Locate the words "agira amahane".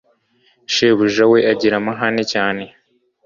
1.51-2.23